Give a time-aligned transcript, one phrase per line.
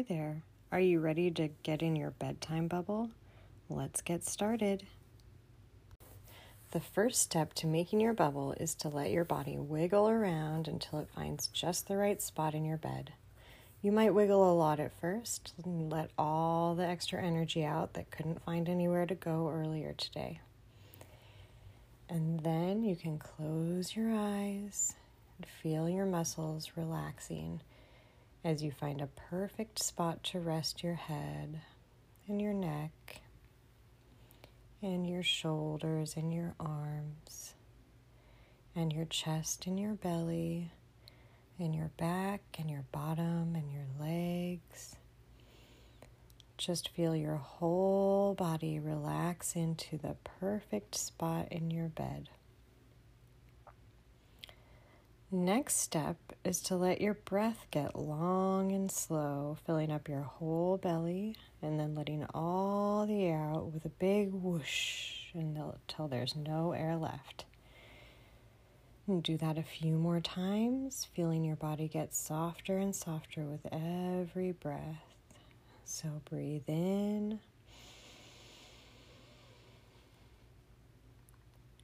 [0.00, 0.42] Hi there.
[0.72, 3.10] Are you ready to get in your bedtime bubble?
[3.68, 4.86] Let's get started.
[6.70, 11.00] The first step to making your bubble is to let your body wiggle around until
[11.00, 13.12] it finds just the right spot in your bed.
[13.82, 18.10] You might wiggle a lot at first and let all the extra energy out that
[18.10, 20.40] couldn't find anywhere to go earlier today.
[22.08, 24.94] And then you can close your eyes
[25.36, 27.60] and feel your muscles relaxing
[28.44, 31.60] as you find a perfect spot to rest your head
[32.26, 33.20] and your neck
[34.82, 37.54] and your shoulders and your arms
[38.74, 40.70] and your chest and your belly
[41.58, 44.96] and your back and your bottom and your legs.
[46.56, 52.28] Just feel your whole body relax into the perfect spot in your bed.
[55.32, 60.76] Next step is to let your breath get long and slow, filling up your whole
[60.76, 66.72] belly and then letting all the air out with a big whoosh until there's no
[66.72, 67.44] air left.
[69.06, 73.72] And do that a few more times, feeling your body get softer and softer with
[73.72, 75.14] every breath.
[75.84, 77.38] So breathe in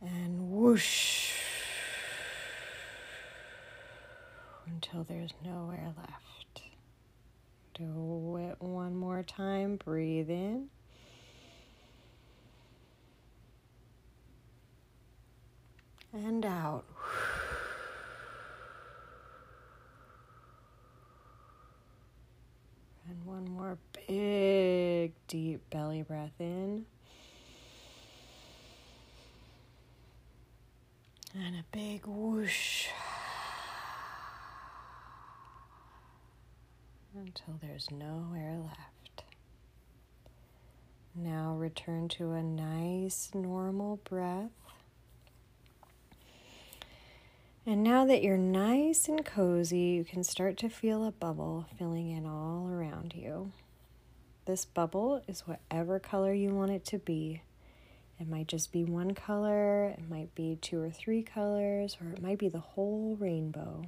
[0.00, 1.23] and whoosh.
[4.84, 6.62] Until there's nowhere left.
[7.74, 9.76] Do it one more time.
[9.76, 10.68] Breathe in.
[16.12, 16.84] And out.
[23.08, 26.86] And one more big, deep belly breath in.
[31.34, 32.86] And a big whoosh.
[37.24, 39.24] Until there's no air left.
[41.14, 44.50] Now return to a nice normal breath.
[47.66, 52.10] And now that you're nice and cozy, you can start to feel a bubble filling
[52.10, 53.52] in all around you.
[54.44, 57.40] This bubble is whatever color you want it to be.
[58.20, 62.22] It might just be one color, it might be two or three colors, or it
[62.22, 63.86] might be the whole rainbow.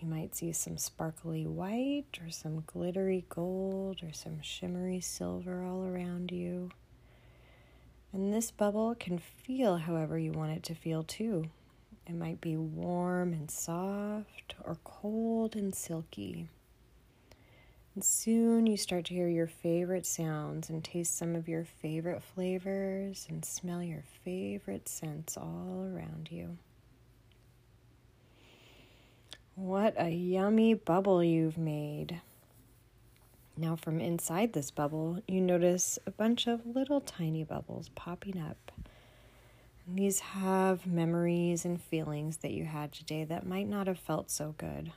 [0.00, 5.84] You might see some sparkly white or some glittery gold or some shimmery silver all
[5.84, 6.70] around you.
[8.12, 11.50] And this bubble can feel however you want it to feel too.
[12.06, 16.48] It might be warm and soft or cold and silky.
[17.96, 22.22] And soon you start to hear your favorite sounds and taste some of your favorite
[22.22, 26.56] flavors and smell your favorite scents all around you.
[29.60, 32.20] What a yummy bubble you've made.
[33.56, 38.70] Now, from inside this bubble, you notice a bunch of little tiny bubbles popping up.
[39.84, 44.30] And these have memories and feelings that you had today that might not have felt
[44.30, 44.92] so good.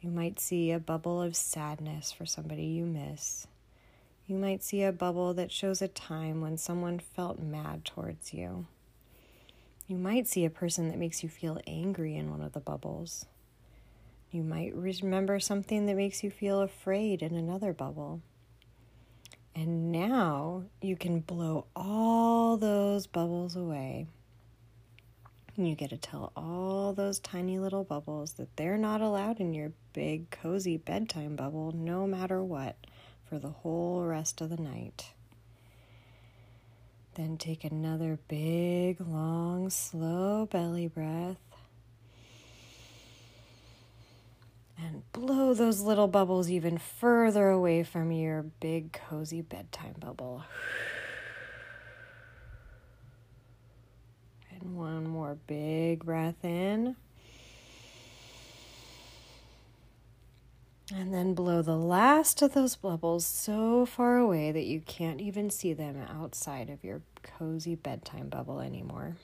[0.00, 3.48] You might see a bubble of sadness for somebody you miss.
[4.28, 8.66] You might see a bubble that shows a time when someone felt mad towards you.
[9.88, 13.26] You might see a person that makes you feel angry in one of the bubbles.
[14.34, 18.20] You might remember something that makes you feel afraid in another bubble.
[19.54, 24.08] And now you can blow all those bubbles away.
[25.56, 29.54] And You get to tell all those tiny little bubbles that they're not allowed in
[29.54, 32.74] your big, cozy bedtime bubble, no matter what,
[33.28, 35.12] for the whole rest of the night.
[37.14, 41.53] Then take another big, long, slow belly breath.
[44.78, 50.44] And blow those little bubbles even further away from your big, cozy bedtime bubble.
[54.50, 56.96] And one more big breath in.
[60.94, 65.48] And then blow the last of those bubbles so far away that you can't even
[65.48, 69.16] see them outside of your cozy bedtime bubble anymore.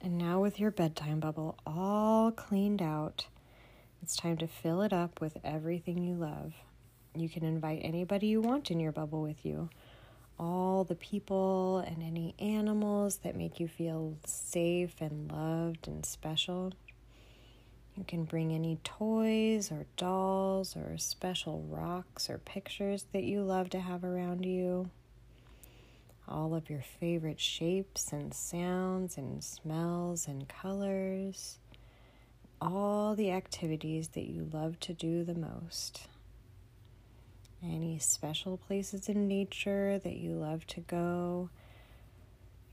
[0.00, 3.26] And now, with your bedtime bubble all cleaned out,
[4.02, 6.52] it's time to fill it up with everything you love.
[7.14, 9.70] You can invite anybody you want in your bubble with you.
[10.38, 16.72] All the people and any animals that make you feel safe and loved and special.
[17.96, 23.70] You can bring any toys or dolls or special rocks or pictures that you love
[23.70, 24.90] to have around you
[26.28, 31.58] all of your favorite shapes and sounds and smells and colors,
[32.60, 36.08] all the activities that you love to do the most.
[37.62, 41.50] Any special places in nature that you love to go,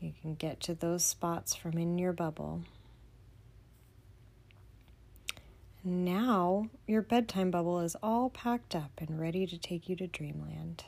[0.00, 2.62] you can get to those spots from in your bubble.
[5.84, 10.84] Now, your bedtime bubble is all packed up and ready to take you to dreamland.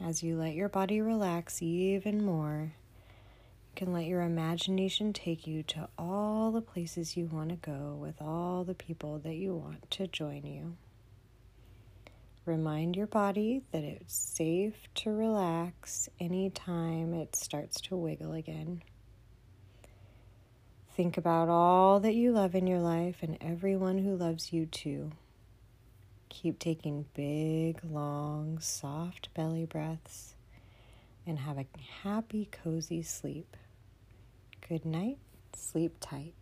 [0.00, 5.64] As you let your body relax even more, you can let your imagination take you
[5.64, 9.90] to all the places you want to go with all the people that you want
[9.90, 10.76] to join you.
[12.44, 18.82] Remind your body that it's safe to relax anytime it starts to wiggle again.
[20.94, 25.10] Think about all that you love in your life and everyone who loves you too.
[26.28, 30.34] Keep taking big, long, soft belly breaths
[31.26, 31.66] and have a
[32.02, 33.56] happy, cozy sleep.
[34.68, 35.18] Good night.
[35.54, 36.34] Sleep tight.